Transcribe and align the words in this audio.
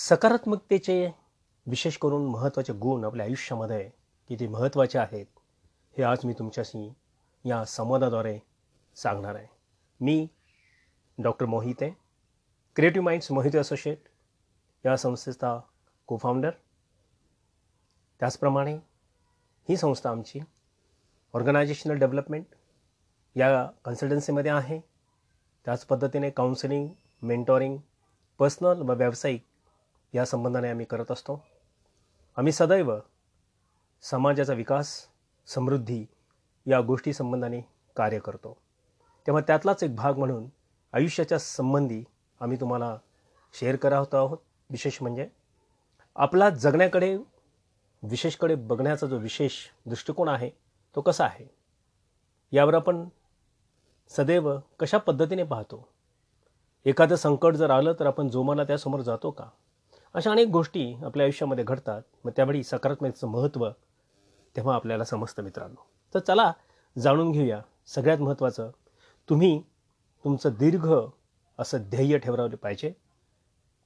सकारात्मकतेचे 0.00 1.10
विशेष 1.66 1.96
करून 1.96 2.26
महत्त्वाचे 2.26 2.72
गुण 2.72 3.04
आपल्या 3.04 3.26
आयुष्यामध्ये 3.26 3.90
किती 4.28 4.46
महत्त्वाचे 4.46 4.98
आहेत 4.98 5.26
हे 5.98 6.02
आज 6.02 6.24
मी 6.24 6.32
तुमच्याशी 6.32 6.92
या 7.44 7.64
संवादाद्वारे 7.64 8.38
सांगणार 8.96 9.34
आहे. 9.34 9.46
मी 10.00 10.26
doctor 11.18 11.46
Mohite 11.46 11.90
creative 12.76 13.04
minds 13.04 13.30
Mohite 13.32 13.58
associate 13.58 14.08
या 14.84 14.96
संस्थेचा 14.96 15.58
कोफाउंडर 16.06 16.50
त्याचप्रमाणे 18.20 18.74
ही 19.68 19.76
संस्था 19.76 20.10
आमची 20.10 20.40
ऑर्गनायझेशनल 21.34 21.98
डेव्हलपमेंट 21.98 22.46
या 23.36 23.66
कन्सल्टन्सीमध्ये 23.84 24.50
आहे. 24.50 24.80
त्याच 25.64 25.84
पद्धतीने 25.84 26.30
काउन्सिलिंग 26.30 26.88
मेंटॉरिंग 27.22 27.78
पर्सनल 28.38 28.82
व 28.82 28.92
व्यावसायिक 28.92 29.44
या 30.14 30.24
संबंधाने 30.24 30.70
आम्ही 30.70 30.86
करत 30.86 31.10
असतो. 31.10 31.42
आम्ही 32.36 32.52
सदैव 32.52 32.98
समाजाचा 34.02 34.52
विकास 34.52 35.06
समृद्धी 35.46 36.06
या 36.66 36.80
गोष्टी 36.80 37.12
संबंधाने 37.12 37.60
कार्य 37.96 38.18
करतो. 38.18 38.56
तेव्हा 39.26 39.42
त्यातलाच 39.46 39.82
एक 39.82 39.96
भाग 39.96 40.16
म्हणून 40.16 40.46
आयुष्याच्या 40.92 41.38
संबंधी 41.38 42.04
आम्ही 42.40 42.60
तुम्हाला 42.60 42.98
शेअर 43.52 43.76
करत 43.76 44.14
आहोत. 44.14 44.38
विशेष 44.70 44.98
म्हणजे 45.02 45.28
आपला 46.16 46.50
जगण्याकडे 46.50 47.16
विशेषकडे 48.02 48.54
बघण्याचा 48.54 49.06
जो 49.06 49.16
विशेष 49.16 49.52
दृष्टिकोन 49.86 50.28
आहे 50.28 50.50
तो 50.96 51.00
कसा 51.00 51.24
आहे? 51.24 51.46
यावर 52.52 52.74
आपण 52.74 53.08
सदैव 54.08 54.58
कशा 54.80 54.98
पद्धतीने 54.98 55.42
पाहतो? 55.42 55.88
एखादं 56.84 57.16
संकट 57.16 57.54
जर 57.54 57.70
आलं 57.70 57.92
तर 58.00 58.06
आपण 58.06 58.28
जोमाला 58.28 58.64
त्यासमोर 58.64 59.00
जातो 59.00 59.30
का? 59.30 59.44
अशा 60.14 60.30
अनेक 60.30 60.48
गोष्टी 60.48 60.94
आपल्या 61.04 61.24
आयुष्यामध्ये 61.24 61.64
घडतात. 61.64 62.02
मग 62.24 62.30
त्यावेळी 62.36 62.62
सकारात्मकतेचं 62.62 63.26
महत्त्व 63.26 63.70
तेव्हा 64.56 64.74
आपल्याला 64.74 65.04
समजतं 65.04 65.42
मित्रांनो. 65.42 65.86
तर 66.14 66.18
चला 66.18 66.52
जाणून 66.98 67.32
घेऊया 67.32 67.60
सगळ्यात 67.86 68.18
महत्त्वाचं. 68.18 68.70
तुम्ही 69.28 69.62
तुमचं 70.24 70.50
दीर्घ 70.58 70.92
असं 71.58 71.78
ध्येय 71.78 72.18
ठेवलं 72.18 72.48
पाहिजे. 72.48 72.90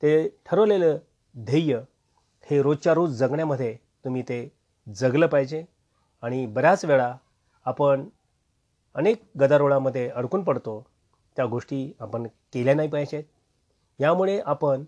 ते 0.03 0.29
ठरवलेलं 0.47 0.99
ध्येय 1.39 1.81
हे 2.51 2.63
रोजच्या 2.63 2.95
रोज 2.95 3.11
जगण्यामध्ये 3.11 3.77
तुम्ही 4.05 4.23
ते 4.23 4.53
जगलं 4.95 5.27
पाहिजे. 5.27 5.65
आणि 6.23 6.47
बऱ्याच 6.47 6.85
वेळा 6.85 7.17
आपण 7.65 8.09
अनेक 8.95 9.23
गदारोळामध्ये 9.41 10.09
अडकून 10.09 10.45
पडतो. 10.45 10.87
त्या 11.37 11.47
गोष्टी 11.47 11.93
आपण 12.01 12.27
केल्या 12.27 12.75
नाही 12.75 12.89
पाहिजेत. 12.89 13.25
यामुळे 14.01 14.41
आपण 14.47 14.85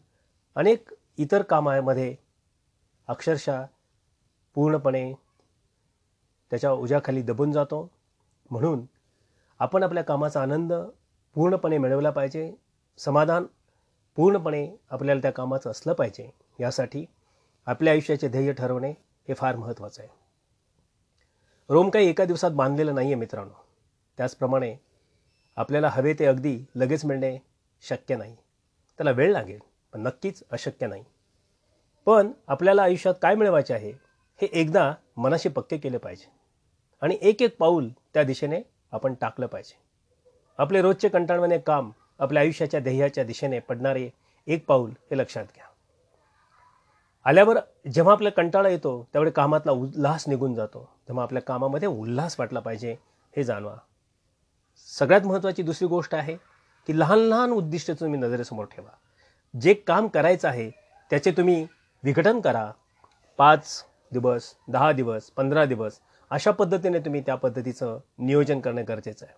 अनेक 0.55 0.89
इतर 1.19 1.43
कामामध्ये 1.43 2.17
अक्षरशः 3.07 3.65
पूर्णपणे 4.55 5.13
त्याच्या 6.51 6.73
ओझ्याखाली 6.73 7.23
दबून 7.23 7.53
जातो. 7.53 7.91
म्हणून 8.51 8.85
आपण 9.59 9.83
आपल्या 9.83 10.05
कामाचा 10.05 10.43
आनंद 10.43 10.73
पूर्णपणे 11.35 11.79
मिळवला 11.79 12.11
पाहिजे. 12.11 12.55
समाधान 12.99 13.45
पूर्णपणे 14.17 14.77
आपल्याला 14.91 15.21
त्या 15.21 15.31
कामाचं 15.31 15.71
असलं 15.71 15.93
पाहिजे. 15.93 16.31
यासाठी 16.61 17.05
आपल्या 17.67 17.93
आयुष्याचे 17.93 18.29
ध्येय 18.29 18.53
ठरवणे 18.53 18.91
हे 19.29 19.35
फार 19.35 19.57
महत्त्वाचं 19.57 20.03
आहे. 20.03 20.11
रोम 21.69 21.91
काही 21.91 22.07
एका 22.07 22.25
दिवसात 22.25 22.51
बांधलेलं 22.51 22.95
नाही 22.95 23.07
आहे 23.07 23.15
मित्रांनो. 23.15 23.65
त्याचप्रमाणे 24.17 24.77
आपल्याला 25.57 25.89
हवे 25.89 26.15
ते 26.15 26.27
अगदी 26.27 26.65
लगेच 26.75 27.05
मिळणे 27.05 27.39
शक्य 27.83 28.17
नाही. 28.17 28.35
त्याला 28.99 29.11
वेळ 29.11 29.33
लागेल. 29.33 29.59
नक्कीच 29.97 30.43
अशक्य 30.51 30.87
नाही. 30.87 31.05
पण 32.07 32.33
आपल्याला 32.49 32.83
आयुष्यात 32.83 33.15
काय 33.23 33.35
मिळवायचे 33.35 33.75
आहे 33.75 33.91
हे 34.43 34.49
एकदा 34.53 34.95
मनाशी 35.17 35.49
पक्के 35.49 35.77
केले 35.77 35.99
पाहिजे. 35.99 36.31
आणि 37.01 37.19
एक 37.23 37.43
एक 37.43 37.59
पाऊल 37.59 37.89
त्या 37.89 38.23
दिशेने 38.23 38.61
आपण 38.93 39.15
टाकलं 39.15 39.47
पाहिजे. 39.47 39.79
आपले 40.59 40.83
रोजचे 40.83 41.09
कंटाळवाने 41.09 41.59
काम 41.59 41.91
आपल्या 42.19 42.43
आयुष्याच्या 42.43 42.81
ध्येयाच्या 42.81 43.25
दिशेने 43.25 43.59
पडणारे 43.59 44.11
एक 44.47 44.67
पाऊल 44.67 44.91
हे 44.91 45.19
लक्षात 45.19 45.45
घ्या. 45.45 45.65
आल्यावर 47.25 47.59
जेव्हा 47.95 48.13
आपला 48.13 48.31
कंटाळा 48.31 48.69
येतो 48.69 49.09
त्यावेळी 49.13 49.31
कामातला 49.31 49.73
उल्हास 49.73 50.29
निघून 50.29 50.55
जातो. 50.55 50.89
तेव्हा 51.09 51.25
आपल्या 51.25 51.43
कामामध्ये 51.43 51.89
उल्हास 51.89 52.37
वाटला 52.39 52.61
पाहिजे 52.61 52.97
हे 53.37 53.45
जाणवा. 53.45 53.77
सगळ्यात 54.99 55.23
महत्त्वाची 55.23 55.63
दुसरी 55.63 55.89
गोष्ट 55.89 56.15
आहे 56.15 56.37
की 56.87 56.99
लहान 56.99 57.19
लहान 57.19 57.51
उद्दिष्ट 57.51 57.91
तुम्ही 58.01 58.21
नजरेसमोर 58.21 58.65
ठेवा. 58.65 58.91
जे 59.61 59.75
काम 59.75 60.07
करायचं 60.09 60.49
आहे 60.49 60.71
त्याचे 61.11 61.31
तुम्ही 61.31 61.67
विघटन 62.05 62.41
करा. 62.41 62.71
पाच 63.39 63.85
दिवस 64.13 64.53
दहा 64.69 64.93
दिवस 64.93 65.31
पंधरा 65.31 65.65
दिवस 65.65 65.99
अशा 66.31 66.51
पद्धतीने 66.51 66.99
तुम्ही 66.99 67.21
त्या 67.21 67.35
पद्धतीचं 67.35 67.99
नियोजन 68.19 68.61
करणं 68.61 68.85
गरजेचं 68.89 69.27
आहे. 69.27 69.35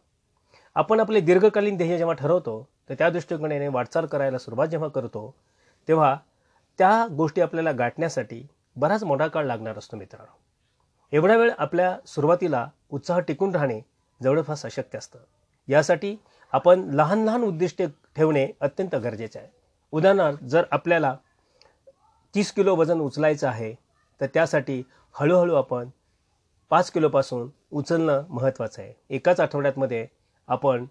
आपण 0.75 1.01
आपले 1.01 1.21
दीर्घकालीन 1.21 1.77
ध्येय 1.77 1.99
जेव्हा 1.99 2.15
ठरवतो 2.15 2.69
तर 2.89 2.95
त्या 2.95 3.11
दृष्टिकोनाने 3.11 3.69
वाटचाल 3.69 4.07
करायला 4.07 4.39
सुरुवात 4.39 4.69
जेव्हा 4.69 4.89
करतो 4.89 5.35
तेव्हा 5.89 6.17
त्या 6.79 7.07
गोष्टी 7.17 7.41
आपल्याला 7.41 7.73
गाठण्यासाठी 7.73 8.47
बराच 8.77 9.05
मोठा 9.05 9.27
काळ 9.27 9.45
लागणार 9.45 9.79
असतो 9.79 9.97
मित्रांनो. 9.97 10.37
एवढा 11.13 11.37
वेळ 11.37 11.51
आपल्या 11.59 11.97
सुरुवातीला 12.07 12.67
उत्साह 12.91 13.19
टिकून 13.19 13.55
राहणे 13.55 13.81
जवळपास 14.23 14.65
अशक्य 14.67 14.99
असतं. 14.99 15.19
यासाठी 15.69 16.17
आपण 16.53 16.91
लहान 16.93 17.25
लहान 17.25 17.43
उद्दिष्टे 17.43 17.87
ठेवणे 18.17 18.49
अत्यंत 18.61 18.95
गरजेचे 18.95 19.39
आहे. 19.39 19.58
उदाहरणार्थ 19.93 20.45
जर 20.45 20.65
आपल्याला 20.71 21.15
तीस 22.35 22.53
किलो 22.53 22.75
वजन 22.77 23.01
उचलायचं 23.01 23.49
आहे 23.49 23.75
तर 24.21 24.27
त्यासाठी 24.35 24.83
हळूहळू 25.15 25.55
आपण 25.55 25.89
पाच 26.71 26.91
किलोपासून 26.91 27.49
उचलणं 27.71 28.25
महत्त्वाचं 28.29 28.83
आहे. 28.83 28.93
एकाच 29.11 29.41
आठवड्यातमध्ये 29.41 30.07
आपण 30.49 30.85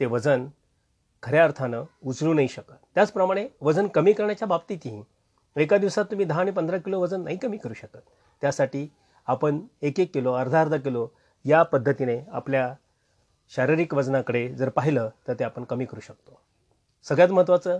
ते 0.00 0.06
वजन 0.06 0.46
खऱ्या 1.22 1.44
अर्थानं 1.44 1.84
उचलू 2.02 2.32
नाही 2.34 2.48
शकत. 2.48 2.74
त्याचप्रमाणे 2.94 3.46
वजन 3.60 3.86
कमी 3.86 4.12
करण्याच्या 4.12 4.48
बाबतीतही 4.48 5.02
एका 5.56 5.76
दिवसात 5.76 6.04
तुम्ही 6.04 6.26
दहा 6.26 6.40
आणि 6.40 6.50
पंधरा 6.50 6.78
किलो 6.78 7.00
वजन 7.00 7.22
नाही 7.24 7.36
कमी 7.36 7.56
करू 7.56 7.74
शकत. 7.74 7.98
त्यासाठी 8.42 8.86
आपण 9.26 9.60
एक 9.82 10.00
एक 10.00 10.12
किलो 10.14 10.32
अर्धा 10.32 10.60
अर्धा 10.60 10.76
किलो 10.76 11.06
या 11.44 11.62
पद्धतीने 11.62 12.18
आपल्या 12.32 12.74
शारीरिक 13.52 13.94
वजनाकडे 13.94 14.48
जर 14.48 14.68
पाहिलं 14.68 15.08
तर 15.28 15.34
ते 15.34 15.44
आपण 15.44 15.64
कमी 15.64 15.84
करू 15.84 16.00
शकतो. 16.00 16.40
सगळ्यात 17.02 17.30
महत्त्वाचं 17.30 17.78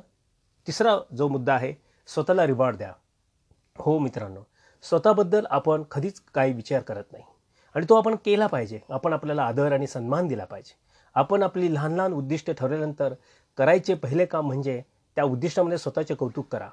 तिसरा 0.68 0.98
जो 1.16 1.28
मुद्दा 1.28 1.54
आहे 1.54 1.74
स्वतःला 2.06 2.46
रिवॉर्ड 2.46 2.76
द्या. 2.76 2.92
हो 3.76 3.98
मित्रांनो 3.98 4.40
स्वतःबद्दल 4.82 5.46
आपण 5.50 5.82
कधीच 5.82 6.20
काही 6.34 6.52
विचार 6.52 6.80
करत 6.80 7.04
नाही. 7.12 7.24
आणि 7.74 7.86
तो 7.88 7.94
आपण 7.94 8.14
केला 8.14 8.46
पाहिजे. 8.46 8.80
आपण 8.90 9.12
आपल्याला 9.12 9.42
आदर 9.42 9.72
आणि 9.72 9.86
सन्मान 9.86 10.26
दिला 10.26 10.44
पाहिजे. 10.44 10.76
आपण 11.14 11.42
आपली 11.42 11.74
लहान 11.74 11.92
लहान 11.92 12.12
उद्दिष्ट 12.12 12.50
ठरवल्यानंतर 12.50 13.14
करायचे 13.58 13.94
पहिले 13.94 14.26
काम 14.26 14.46
म्हणजे 14.46 14.82
त्या 15.14 15.24
उद्दिष्टामध्ये 15.24 15.78
स्वतःचे 15.78 16.14
कौतुक 16.14 16.48
करा. 16.52 16.68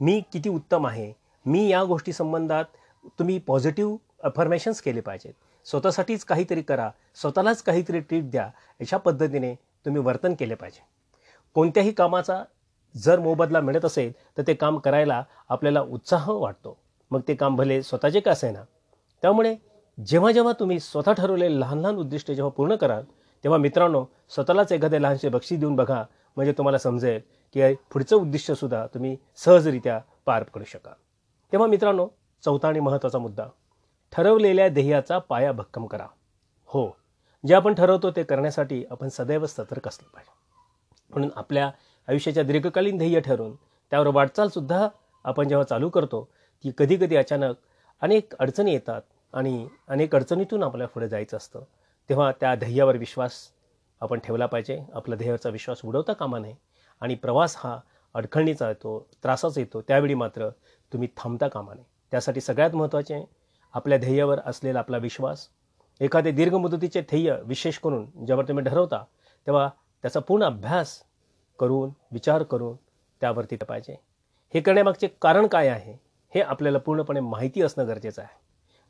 मी 0.00 0.22
किती 0.32 0.48
उत्तम 0.48 0.86
आहे? 0.86 1.12
मी 1.46 1.68
या 1.68 1.84
गोष्टी 1.84 2.12
संबंधात 2.12 2.64
तुम्ही 3.06 3.38
पॉझिटिव्ह 3.38 3.98
अफर्मेशन्स 4.22 4.80
केले 4.80 5.00
पाहिजेत. 5.00 5.66
स्वतःसाठीच 5.66 6.24
काहीतरी 6.24 6.62
करा. 6.62 6.90
स्वतःलाच 7.14 7.62
काहीतरी 7.62 8.00
ट्रीट 8.00 8.30
द्या. 8.30 8.50
अशा 8.80 8.96
पद्धतीने 8.96 9.54
तुम्ही 9.54 10.02
वर्तन 10.02 10.34
केले 10.34 10.54
पाहिजे. 10.54 10.82
कोणत्याही 11.54 11.92
कामाचा 11.92 12.44
जर 12.94 13.18
मोबदला 13.18 13.60
मिळत 13.60 13.84
असेल 13.84 14.12
तर 14.38 14.42
ते 14.46 14.54
काम 14.54 14.78
करायला 14.78 15.22
आपल्याला 15.48 15.80
उत्साह 15.80 16.30
वाटतो. 16.30 16.76
मग 17.10 17.20
ते 17.28 17.34
काम 17.34 17.56
भले 17.56 17.82
स्वतःचे 17.82 18.20
का 18.20 18.30
असे 18.30 18.50
ना 18.50 18.62
त्यामुळे 19.22 19.54
जेव्हा 19.98 20.32
जेव्हा 20.32 20.52
तुम्ही 20.52 20.78
स्वतः 20.80 21.12
ठरवलेले 21.12 21.60
लहान 21.60 21.78
लहान 21.78 21.96
उद्दिष्टे 21.96 22.34
जेव्हा 22.34 22.50
पूर्ण 22.50 22.76
कराल 22.76 23.04
तेव्हा 23.44 23.58
मित्रांनो 23.58 24.04
स्वतःलाच 24.30 24.72
एखादे 24.72 25.00
लहानसे 25.02 25.28
बक्षीस 25.28 25.58
देऊन 25.60 25.76
बघा. 25.76 26.02
म्हणजे 26.36 26.52
तुम्हाला 26.52 26.78
समजेल 26.78 27.20
की 27.54 27.74
पुढचं 27.92 28.16
उद्दिष्टसुद्धा 28.16 28.86
तुम्ही 28.86 29.16
सहजरित्या 29.36 30.00
पार 30.26 30.42
पडू 30.42 30.64
शकाल. 30.64 30.94
तेव्हा 31.52 31.68
मित्रांनो 31.68 32.06
चौथा 32.44 32.68
आणि 32.68 32.80
महत्त्वाचा 32.80 33.18
मुद्दा. 33.18 33.46
ठरवलेल्या 34.12 34.68
ध्येयाचा 34.68 35.18
पाया 35.18 35.52
भक्कम 35.52 35.86
करा. 35.86 36.06
हो 36.66 36.88
जे 37.44 37.54
आपण 37.54 37.74
ठरवतो 37.74 38.10
ते 38.10 38.22
करण्यासाठी 38.22 38.84
आपण 38.90 39.08
सदैव 39.08 39.46
सतर्क 39.46 39.88
असलं 39.88 40.08
पाहिजे. 40.14 40.34
म्हणून 41.10 41.30
आपल्या 41.36 41.70
आयुष्याच्या 42.08 42.42
दीर्घकालीन 42.42 42.96
ध्येय 42.98 43.20
ठरवून 43.20 43.54
त्यावर 43.92 44.06
वाटचालसुद्धा 44.06 44.88
आपण 45.24 45.48
जेव्हा 45.48 45.64
चालू 45.64 45.88
करतो 45.88 46.22
की 46.64 46.70
कधीकधी 46.78 47.16
अचानक 47.16 47.56
अनेक 48.02 48.34
अडचणी 48.38 48.72
येतात 48.72 49.02
आणि 49.34 49.68
अनेक 49.88 50.14
अडचणीतून 50.14 50.62
आपल्याला 50.62 50.88
पुढे 50.94 51.08
जायचं 51.08 51.36
असतं. 51.36 51.62
तेव्हा 52.10 52.30
त्या 52.32 52.54
ध्येयावर 52.54 52.96
विश्वास 52.96 53.32
आपण 54.00 54.18
ठेवला 54.18 54.46
पाहिजे. 54.46 54.78
आपला 54.94 55.16
ध्येयाचा 55.16 55.50
विश्वास 55.50 55.80
उडवता 55.84 56.12
कामा 56.12 56.38
नये 56.38 56.54
आणि 57.02 57.14
प्रवास 57.14 57.54
हा 57.58 57.78
अडखळणीचा 58.14 58.68
येतो 58.68 58.98
त्रासाचा 59.22 59.60
येतो. 59.60 59.80
त्यावेळी 59.80 60.14
मात्र 60.14 60.48
तुम्ही 60.92 61.08
थांबता 61.16 61.48
कामा 61.48 61.74
नये. 61.74 61.84
त्यासाठी 62.10 62.40
सगळ्यात 62.40 62.74
महत्त्वाचे 62.74 63.24
आपल्या 63.74 63.98
ध्येयावर 63.98 64.40
असलेला 64.46 64.78
आपला 64.78 64.96
विश्वास 64.96 65.48
एखादे 66.00 66.30
दीर्घ 66.30 66.54
मुदतीचे 66.54 67.00
ध्येय 67.00 67.34
विशेष 67.44 67.78
करून 67.78 68.24
जेव्हा 68.26 68.48
तुम्ही 68.48 68.64
ठरवता 68.64 69.02
तेव्हा 69.46 69.68
त्याचा 70.02 70.20
पूर्ण 70.20 70.44
अभ्यास 70.44 71.02
करून 71.58 71.90
विचार 72.12 72.42
करून 72.42 72.76
त्यावरती 73.20 73.56
पाहिजे. 73.56 74.00
हे 74.54 74.60
करण्यामागचे 74.60 75.08
कारण 75.22 75.46
काय 75.46 75.68
आहे 75.68 75.94
हे 76.34 76.40
आपल्याला 76.40 76.78
पूर्णपणे 76.78 77.20
माहिती 77.20 77.62
असणं 77.62 77.86
गरजेचं 77.88 78.22
आहे. 78.22 78.36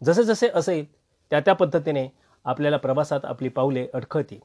जसे 0.05 0.23
जसे 0.23 0.49
असेल 0.55 0.85
त्या 1.31 1.41
त्या 1.41 1.55
पद्धतीने 1.55 2.09
आपल्याला 2.45 2.77
प्रवासात 2.77 3.21
आपली 3.25 3.49
पावले 3.49 3.89
अडखळतील. 3.95 4.41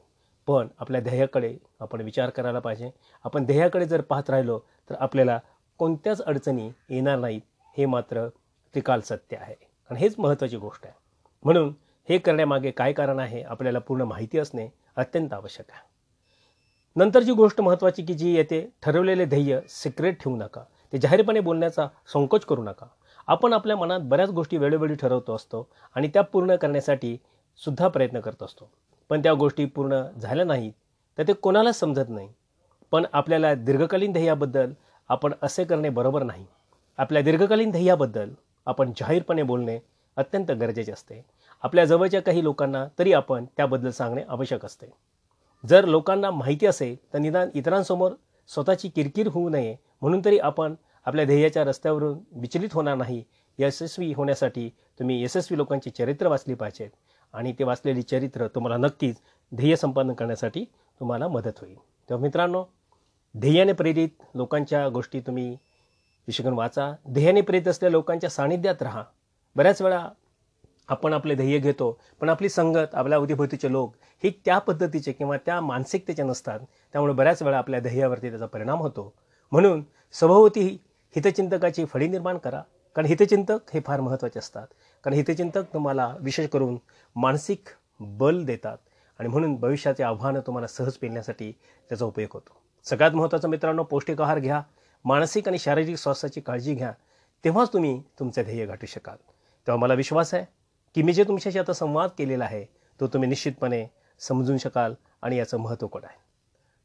पण 0.46 0.68
आपल्या 0.78 1.00
ध्येयाकडे 1.00 1.56
आपण 1.80 2.00
विचार 2.00 2.30
करायला 2.30 2.58
पाहिजे. 2.58 2.90
आपण 3.24 3.44
ध्येयाकडे 3.44 3.84
जर 3.84 4.00
पाहत 4.00 4.30
राहिलो 4.30 4.60
तर 4.90 4.94
आपल्याला 5.00 5.38
कोणत्याच 5.78 6.22
अडचणी 6.22 6.70
येणार 6.90 7.18
नाहीत 7.18 7.40
हे 7.78 7.86
मात्र 7.86 8.28
त्रिकाल 8.74 9.00
सत्य 9.00 9.36
आहे. 9.36 9.54
आणि 9.90 10.00
हेच 10.00 10.14
महत्त्वाची 10.18 10.56
गोष्ट 10.56 10.86
आहे. 10.86 10.94
म्हणून 11.42 11.74
हे 12.08 12.18
करण्यामागे 12.18 12.70
काय 12.70 12.92
कारण 12.92 13.18
आहे 13.18 13.42
आपल्याला 13.42 13.78
पूर्ण 13.78 14.02
माहिती 14.02 14.38
असणे 14.38 14.68
अत्यंत 14.96 15.32
आवश्यक 15.32 15.66
आहे. 15.70 15.91
नंतरची 16.96 17.32
गोष्ट 17.32 17.60
महत्त्वाची 17.60 18.02
की 18.02 18.14
जी 18.14 18.34
येते 18.34 18.60
ठरवलेले 18.82 19.24
ध्येय 19.24 19.60
सिक्रेट 19.68 20.22
ठेवू 20.22 20.36
नका. 20.36 20.62
ते 20.92 20.98
जाहीरपणे 20.98 21.40
बोलण्याचा 21.40 21.86
संकोच 22.12 22.44
करू 22.44 22.62
नका. 22.62 22.86
आपण 23.26 23.52
आपल्या 23.52 23.76
मनात 23.76 24.00
बऱ्याच 24.00 24.30
गोष्टी 24.30 24.56
वेळोवेळी 24.56 24.94
ठरवतो 24.94 25.34
असतो 25.34 25.68
आणि 25.94 26.08
त्या 26.08 26.22
पूर्ण 26.22 26.56
करण्यासाठी 26.56 27.16
सुद्धा 27.64 27.88
प्रयत्न 27.88 28.20
करत 28.20 28.42
असतो. 28.42 28.70
पण 29.10 29.22
त्या 29.22 29.32
गोष्टी 29.34 29.64
पूर्ण 29.64 30.02
झाल्या 30.22 30.44
नाहीत 30.44 30.72
तर 31.18 31.22
ते 31.28 31.32
कोणालाच 31.32 31.78
समजत 31.78 32.08
नाही. 32.08 32.28
पण 32.90 33.04
आपल्याला 33.12 33.54
दीर्घकालीन 33.54 34.12
ध्येयाबद्दल 34.12 34.72
आपण 35.08 35.32
असे 35.42 35.64
करणे 35.64 35.88
बरोबर 35.88 36.22
नाही. 36.22 36.46
आपल्या 36.98 37.22
दीर्घकालीन 37.22 37.70
ध्येयाबद्दल 37.70 38.30
आपण 38.66 38.92
जाहीरपणे 38.96 39.42
बोलणे 39.42 39.78
अत्यंत 40.16 40.50
गरजेचे 40.50 40.92
असते. 40.92 41.24
आपल्या 41.62 41.84
जवळच्या 41.84 42.22
काही 42.22 42.44
लोकांना 42.44 42.86
तरी 42.98 43.12
आपण 43.12 43.44
त्याबद्दल 43.56 43.90
सांगणे 43.90 44.22
आवश्यक 44.28 44.64
असते. 44.64 44.86
जर 45.68 45.84
लोकांना 45.84 46.30
माहिती 46.30 46.66
असेल 46.66 46.96
तर 47.14 47.18
निदान 47.18 47.48
इतरांसमोर 47.54 48.12
स्वतःची 48.48 48.88
किरकिर 48.88 49.26
होऊ 49.26 49.48
नये. 49.48 49.76
म्हणून 50.02 50.20
तरी 50.24 50.38
आपण 50.38 50.74
आपल्या 51.04 51.24
ध्येयाच्या 51.24 51.64
रस्त्यावरून 51.64 52.18
विचलित 52.32 52.68
होणार 52.72 52.94
नाही. 52.94 53.24
यशस्वी 53.58 54.12
होण्यासाठी 54.12 54.68
तुम्ही 54.98 55.22
यशस्वी 55.22 55.58
लोकांची 55.58 55.90
चरित्र 55.90 56.26
वाचली 56.26 56.54
पाहिजेत. 56.54 56.90
आणि 57.32 57.52
ते 57.52 57.64
वाचलेली 57.64 58.02
चरित्र 58.02 58.46
तुम्हाला 58.46 58.76
नक्कीच 58.76 59.16
ध्येय 59.54 59.76
संपादन 59.76 60.12
करण्यासाठी 60.12 60.64
तुम्हाला 61.00 61.28
मदत 61.28 61.58
होईल. 61.60 61.74
तेव्हा 61.74 62.22
मित्रांनो 62.22 62.64
ध्येयाने 63.38 63.72
प्रेरित 63.72 64.08
लोकांच्या 64.34 64.88
गोष्टी 64.88 65.20
तुम्ही 65.20 65.50
विषयकन 66.28 66.52
वाचा. 66.52 66.92
ध्येयाने 67.10 67.40
प्रेरित 67.40 67.68
असलेल्या 67.68 67.90
लोकांच्या 67.90 68.30
सानिध्यात 68.30 68.82
राहा. 68.82 69.04
बऱ्याच 69.56 69.82
वेळा 69.82 70.08
आपण 70.92 71.12
आपले 71.12 71.34
ध्येय 71.34 71.58
घेतो 71.58 72.00
पण 72.20 72.28
आपली 72.28 72.48
संगत 72.48 72.94
आपल्या 72.94 73.18
अवतीभोवतीचे 73.18 73.72
लोक 73.72 73.94
हे 74.24 74.30
त्या 74.44 74.58
पद्धतीचे 74.58 75.12
किंवा 75.12 75.36
त्या 75.36 75.60
मानसिकतेचे 75.60 76.22
नसतात. 76.22 76.60
त्यामुळे 76.92 77.12
बऱ्याच 77.12 77.42
वेळा 77.42 77.58
आपल्या 77.58 77.80
ध्येयावरती 77.80 78.30
त्याचा 78.30 78.46
परिणाम 78.46 78.78
होतो. 78.78 79.12
म्हणून 79.52 79.84
सभोवती 80.12 80.82
हितचिंतकाची 81.16 81.84
फळी 81.84 82.08
निर्माण 82.08 82.38
करा. 82.38 82.62
कारण 82.94 83.06
हितचिंतक 83.06 83.74
हे 83.74 83.80
फार 83.80 84.00
महत्त्वाचे 84.00 84.38
असतात. 84.38 84.66
कारण 85.04 85.16
हितचिंतक 85.16 85.62
तुम्हाला 85.74 86.16
विशेष 86.20 86.48
करून 86.48 86.78
मानसिक 87.16 87.64
बल 88.00 88.44
देतात. 88.44 88.76
आणि 89.18 89.28
म्हणून 89.28 89.56
भविष्याचे 89.56 90.02
आव्हानं 90.02 90.40
तुम्हाला 90.40 90.66
सहज 90.66 90.92
पेलण्यासाठी 90.92 91.52
त्याचा 91.88 92.04
उपयोग 92.04 92.30
होतो. 92.32 92.52
सगळ्यात 92.84 93.12
महत्त्वाचं 93.12 93.48
मित्रांनो 93.48 93.82
पौष्टिक 93.82 94.22
आहार 94.22 94.38
घ्या. 94.38 94.62
मानसिक 95.04 95.48
आणि 95.48 95.58
शारीरिक 95.58 95.96
स्वास्थ्याची 95.96 96.40
काळजी 96.40 96.74
घ्या. 96.74 96.92
तेव्हाच 97.44 97.72
तुम्ही 97.72 98.02
तुमचे 98.18 98.42
ध्येय 98.42 98.66
गाठू 98.66 98.86
शकाल. 98.86 99.16
तेव्हा 99.66 99.76
मला 99.76 99.94
विश्वास 99.94 100.34
आहे. 100.34 100.61
की 100.94 101.02
मी 101.02 101.12
जे 101.12 101.24
तुमच्याशी 101.24 101.58
आता 101.58 101.72
संवाद 101.72 102.10
केलेला 102.18 102.44
आहे 102.44 102.64
तो 103.00 103.06
तुम्ही 103.06 103.28
निश्चितपणे 103.28 103.86
समजून 104.20 104.58
शकाल 104.58 104.94
आणि 105.22 105.36
याचं 105.36 105.58
महत्त्व 105.58 105.86
कोण 105.86 106.04
आहे. 106.04 106.20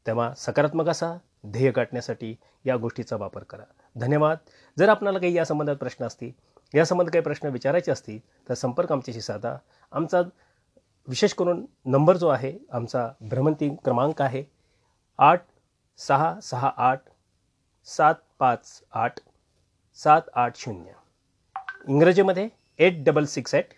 तेव्हा 0.06 0.34
सकारात्मक 0.34 0.88
असा 0.88 1.16
ध्येय 1.46 1.70
गाठण्यासाठी 1.70 2.36
या 2.64 2.76
गोष्टीचा 2.76 3.16
वापर 3.16 3.42
करा. 3.42 3.62
धन्यवाद. 3.96 4.38
जर 4.78 4.88
आपल्याला 4.88 5.18
काही 5.18 5.34
या 5.34 5.44
संबंधात 5.44 5.76
प्रश्न 5.76 6.06
असतील 6.06 6.30
या 6.74 6.84
संबंधात 6.84 7.12
काही 7.12 7.22
प्रश्न 7.22 7.48
विचारायचे 7.48 7.92
असतील 7.92 8.18
तर 8.48 8.54
संपर्क 8.54 8.92
आमच्याशी 8.92 9.20
साधा. 9.20 9.56
आमचा 9.92 10.20
विशेष 11.08 11.32
करून 11.32 11.64
नंबर 11.84 12.16
जो 12.16 12.28
आहे 12.28 12.52
आमचा 12.72 13.08
भ्रमंती 13.20 13.68
क्रमांक 13.84 14.22
आहे 14.22 14.44
आठ 15.18 15.42
सहा 15.98 16.40
सहा 16.40 16.70
आठ 16.76 17.00
सात 17.86 18.14
पाच 18.38 18.82
आठ 18.92 19.14
सात 19.94 20.22
आठ 20.34 20.56
शून्य. 20.56 20.92
इंग्रजीमध्ये 21.88 22.48
eight 22.78 23.04
double 23.04 23.24
six 23.24 23.54
eight 23.54 23.74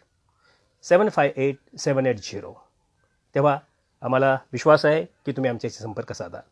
seven 0.83 1.09
five 1.09 1.33
eight 1.37 1.79
seven 1.79 2.07
eight 2.07 2.17
zero 2.17 2.55
तेव्हा 3.35 3.59
आम्हाला 4.03 4.39
विश्वास 4.53 4.87
आहे 4.87 5.05
की 5.05 5.33
तुम्ही 5.33 5.51
आमच्याशी 5.51 5.83
संपर्क 5.83 6.13
साधाल. 6.13 6.43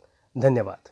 धन्यवाद. 0.40 0.88